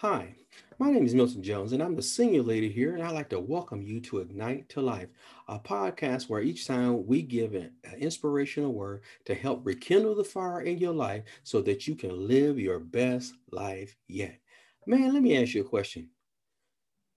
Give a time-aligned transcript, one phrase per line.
[0.00, 0.34] Hi,
[0.78, 3.38] my name is Milton Jones, and I'm the senior leader here, and I'd like to
[3.38, 5.10] welcome you to Ignite to Life,
[5.46, 10.24] a podcast where each time we give an, an inspirational word to help rekindle the
[10.24, 14.40] fire in your life so that you can live your best life yet.
[14.86, 16.08] Man, let me ask you a question.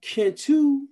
[0.00, 0.86] Can two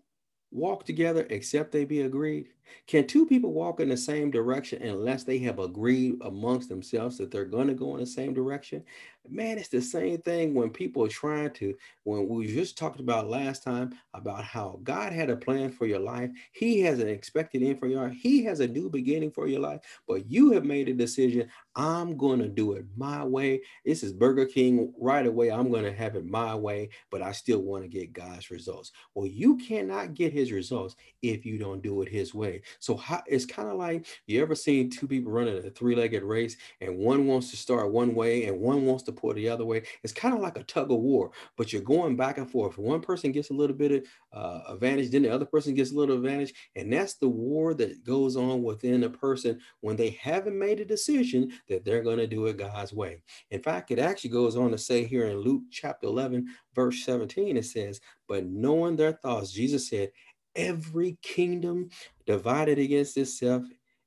[0.51, 2.49] walk together except they be agreed?
[2.87, 7.31] Can two people walk in the same direction unless they have agreed amongst themselves that
[7.31, 8.83] they're going to go in the same direction?
[9.29, 11.75] Man, it's the same thing when people are trying to,
[12.05, 15.99] when we just talked about last time about how God had a plan for your
[15.99, 16.31] life.
[16.53, 18.17] He has an expected end for your life.
[18.17, 21.49] He has a new beginning for your life, but you have made a decision.
[21.75, 23.63] I'm going to do it my way.
[23.85, 25.51] This is Burger King right away.
[25.51, 28.93] I'm going to have it my way, but I still want to get God's results.
[29.15, 32.56] Well, you cannot get his results if you don't do it his way.
[32.79, 36.57] So how, it's kind of like you ever seen two people running a three-legged race
[36.81, 39.83] and one wants to start one way and one wants to pull the other way.
[40.03, 42.79] It's kind of like a tug of war, but you're going back and forth.
[42.79, 45.95] One person gets a little bit of uh, advantage, then the other person gets a
[45.95, 50.59] little advantage, and that's the war that goes on within a person when they haven't
[50.59, 53.23] made a decision that they're going to do it God's way.
[53.51, 57.57] In fact, it actually goes on to say here in Luke chapter 11, verse 17,
[57.57, 60.11] it says, "But knowing their thoughts, Jesus said."
[60.57, 61.91] Every kingdom
[62.27, 63.63] divided against itself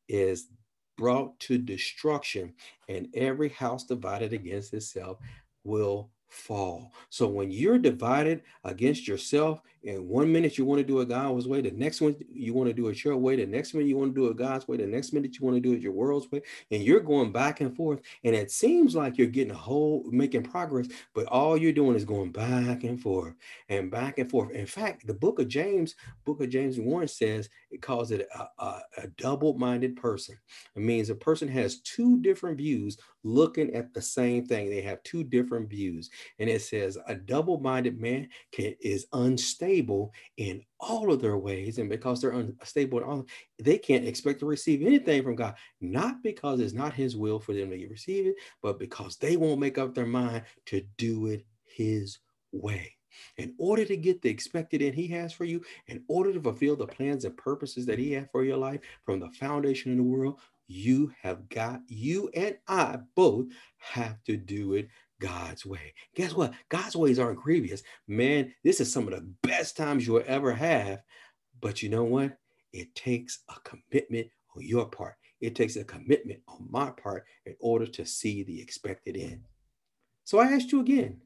[0.07, 0.49] is
[0.97, 2.53] brought to destruction,
[2.89, 5.19] and every house divided against itself
[5.63, 6.93] will fall.
[7.09, 11.47] So when you're divided against yourself, and one minute you want to do it God's
[11.47, 13.97] way, the next one you want to do it your way, the next minute you
[13.97, 15.93] want to do it God's way, the next minute you want to do it your
[15.93, 19.57] world's way, and you're going back and forth, and it seems like you're getting a
[19.57, 23.33] whole making progress, but all you're doing is going back and forth
[23.69, 24.51] and back and forth.
[24.51, 28.63] In fact, the book of James, book of James 1 says it calls it a,
[28.63, 30.37] a, a double-minded person.
[30.75, 34.69] It means a person has two different views looking at the same thing.
[34.69, 36.09] They have two different views.
[36.39, 41.77] And it says, a double minded man can, is unstable in all of their ways.
[41.77, 43.25] And because they're unstable in all,
[43.61, 47.53] they can't expect to receive anything from God, not because it's not his will for
[47.53, 51.45] them to receive it, but because they won't make up their mind to do it
[51.65, 52.19] his
[52.51, 52.95] way.
[53.37, 56.75] In order to get the expected end he has for you, in order to fulfill
[56.75, 60.03] the plans and purposes that he has for your life from the foundation of the
[60.03, 63.47] world, you have got, you and I both
[63.79, 64.87] have to do it
[65.19, 65.93] God's way.
[66.15, 66.53] Guess what?
[66.69, 67.83] God's ways aren't grievous.
[68.07, 71.01] Man, this is some of the best times you'll ever have.
[71.59, 72.37] But you know what?
[72.71, 75.15] It takes a commitment on your part.
[75.41, 79.41] It takes a commitment on my part in order to see the expected end.
[80.23, 81.21] So I asked you again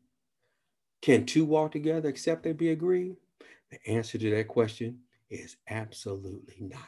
[1.01, 3.17] can two walk together except they be agreed?
[3.69, 4.99] The answer to that question
[5.29, 6.87] is absolutely not.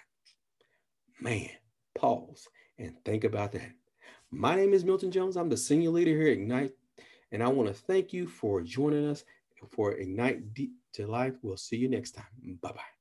[1.19, 1.49] Man,
[1.95, 2.47] pause
[2.77, 3.71] and think about that.
[4.31, 5.37] My name is Milton Jones.
[5.37, 6.73] I'm the senior leader here at Ignite,
[7.31, 9.23] and I want to thank you for joining us
[9.71, 11.35] for Ignite Deep to Life.
[11.41, 12.25] We'll see you next time.
[12.61, 12.94] Bye bye.